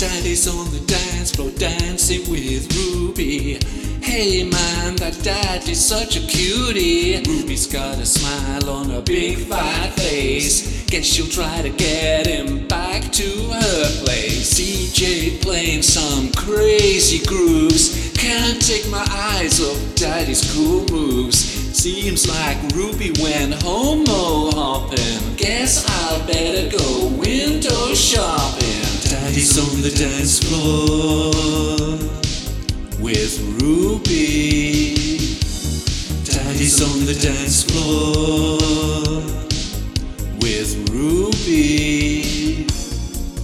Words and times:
Daddy's 0.00 0.48
on 0.48 0.70
the 0.70 0.80
dance 0.86 1.32
floor 1.36 1.50
dancing 1.58 2.22
with 2.30 2.74
Ruby. 2.74 3.58
Hey 4.00 4.42
man, 4.44 4.96
that 4.96 5.20
daddy's 5.22 5.84
such 5.84 6.16
a 6.16 6.20
cutie. 6.20 7.22
Ruby's 7.28 7.66
got 7.66 7.98
a 7.98 8.06
smile 8.06 8.70
on 8.70 8.88
her 8.88 9.02
big 9.02 9.36
fat 9.40 9.92
face. 9.92 10.86
Guess 10.86 11.04
she'll 11.04 11.26
try 11.26 11.60
to 11.60 11.68
get 11.68 12.26
him 12.26 12.66
back 12.66 13.12
to 13.12 13.28
her 13.52 14.02
place. 14.02 14.58
DJ 14.58 15.38
playing 15.42 15.82
some 15.82 16.32
crazy 16.32 17.22
grooves. 17.26 18.10
Can't 18.16 18.58
take 18.58 18.88
my 18.88 19.06
eyes 19.10 19.60
off 19.60 19.96
daddy's 19.96 20.50
cool 20.54 20.86
moves. 20.86 21.36
Seems 21.76 22.26
like 22.26 22.56
Ruby 22.72 23.12
went 23.20 23.62
homo 23.62 24.50
hopping. 24.52 25.36
Guess 25.36 25.84
I'll 25.86 26.26
better 26.26 26.74
go 26.74 27.08
window 27.18 27.92
shopping. 27.92 28.59
Daddy's 29.30 29.58
on 29.60 29.80
the 29.80 29.90
dance 29.90 30.40
floor 30.40 31.30
with 33.00 33.38
Ruby. 33.62 34.96
Daddy's 36.24 36.82
on 36.82 37.06
the 37.06 37.14
dance 37.14 37.62
floor 37.62 38.58
with 40.40 40.74
Ruby. 40.90 42.66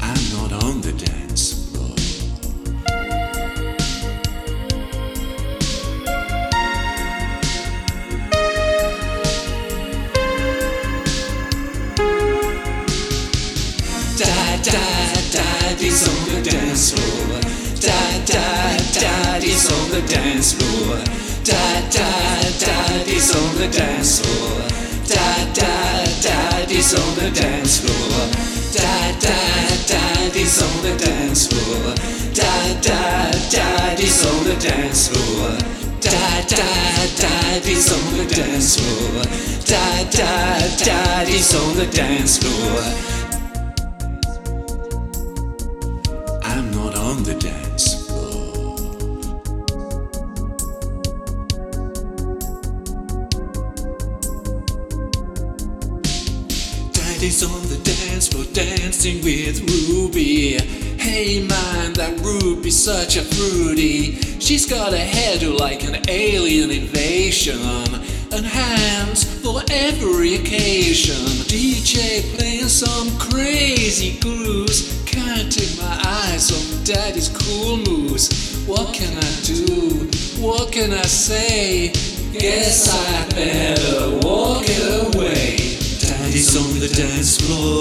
I'm 0.03 0.23
not 0.33 0.65
on 0.65 0.81
the 0.81 0.93
dance 0.93 1.71
floor. 1.71 1.95
Da 14.19 14.57
da 14.65 15.46
daddy's 15.77 16.09
on 16.09 16.35
the 16.35 16.51
dance 16.51 16.93
floor. 16.93 17.41
Da 17.85 18.01
da 18.25 18.77
daddy's 18.97 19.71
on 19.71 19.91
the 19.91 20.01
dance 20.09 20.55
floor. 20.55 20.97
Da 21.45 21.81
da 21.93 22.09
daddy's 22.59 23.37
on 23.37 23.57
the 23.57 23.69
dance 23.69 24.21
floor. 24.21 24.57
Da 25.05 25.45
da 25.53 26.05
daddy's 26.23 26.95
on 26.95 27.15
the 27.17 27.31
dance 27.31 27.81
floor. 27.81 28.25
Da 28.73 29.13
da 29.21 29.37
daddy's 29.87 30.63
on 30.63 30.83
the 30.83 30.97
dance 30.97 31.47
floor. 31.47 31.95
Da 32.33 32.53
da 32.81 33.31
daddy's 33.51 34.25
on 34.25 34.45
the 34.45 34.57
dance 34.57 35.09
floor. 35.09 35.59
Da 36.01 36.41
da 36.49 36.65
daddy's 37.21 37.93
on 37.93 38.17
the 38.17 38.25
dance 38.35 38.77
floor. 38.77 39.23
Da 39.67 40.05
da 40.11 40.59
daddy's 40.85 41.55
on 41.55 41.77
the 41.77 41.87
dance 41.93 42.39
floor. 42.39 43.26
On 47.07 47.23
the 47.23 47.35
dance 47.35 48.05
floor. 48.07 48.75
Daddy's 56.93 57.45
on 57.45 57.63
the 57.69 57.81
dance 57.85 58.27
floor 58.29 58.45
dancing 58.53 59.23
with 59.23 59.61
Ruby. 59.71 60.59
Hey 60.99 61.47
man, 61.47 61.93
that 61.93 62.19
Ruby's 62.25 62.77
such 62.77 63.17
a 63.17 63.23
fruity. 63.23 64.17
She's 64.41 64.67
got 64.67 64.93
a 64.93 64.97
hairdo 64.97 65.57
like 65.61 65.85
an 65.85 66.03
alien 66.09 66.73
invasion, 66.73 67.61
and 68.37 68.47
hands 68.47 69.25
for 69.43 69.63
every 69.71 70.35
occasion. 70.35 71.17
DJ 71.49 72.21
playing 72.37 72.69
some 72.69 73.09
crazy 73.19 74.21
grooves. 74.21 75.03
Can't 75.07 75.51
take 75.51 75.79
my 75.79 76.03
eyes 76.05 76.53
off 76.53 76.85
Daddy's 76.85 77.31
cool 77.31 77.79
moves. 77.79 78.63
What 78.67 78.93
can 78.93 79.17
I 79.17 79.33
do? 79.43 80.11
What 80.39 80.71
can 80.71 80.93
I 80.93 81.03
say? 81.03 81.93
Guess 82.33 82.91
I 82.93 83.29
better 83.31 84.19
walk 84.27 84.69
away. 84.69 85.57
Daddy's 86.01 86.57
on 86.57 86.79
the 86.79 86.93
dance 86.95 87.41
floor 87.41 87.76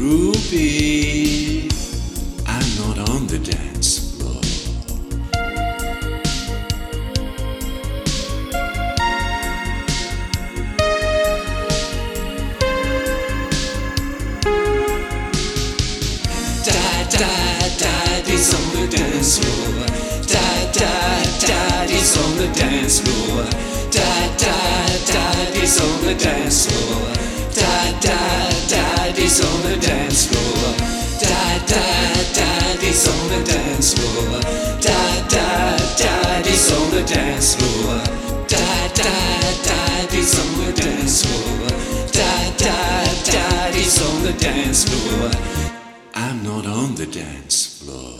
Ruby. 0.00 1.68
I'm 2.46 2.68
not 2.78 3.10
on 3.10 3.26
the 3.26 3.38
dance 3.38 4.16
floor. 4.16 4.40
Da 16.64 16.80
da 17.12 17.28
daddy's 17.76 18.54
on 18.54 18.72
the 18.72 18.88
dance 18.96 19.38
floor. 19.38 19.86
Da 20.26 20.72
da 20.72 20.92
daddy's 21.46 22.16
on 22.16 22.38
the 22.38 22.48
dance 22.58 23.00
floor. 23.00 23.44
Da 23.90 24.28
da 24.38 24.56
daddy's 25.12 25.78
on 25.78 26.04
the 26.06 26.14
dance 26.14 26.66
floor. 26.66 27.29
Dance 29.80 30.26
floor. 30.26 30.76
Da-da-da 31.20 32.10
daddy's 32.34 33.08
on 33.08 33.28
the 33.28 33.40
dance 33.44 33.94
floor. 33.94 34.40
Da 34.80 35.00
da 35.28 35.76
daddy's 35.98 36.72
on 36.72 36.90
the 36.90 37.02
dance 37.02 37.54
floor. 37.56 38.02
Da 38.48 38.88
da 39.00 39.12
daddy's 39.66 40.38
on 40.38 40.66
the 40.66 40.72
dance 40.72 41.24
floor. 41.24 41.68
Da 42.12 42.30
da 42.58 42.76
daddy's 43.30 44.02
on 44.02 44.22
the 44.22 44.32
dance 44.32 44.84
floor. 44.84 45.30
I'm 46.14 46.42
not 46.42 46.66
on 46.66 46.94
the 46.94 47.06
dance 47.06 47.78
floor. 47.82 48.19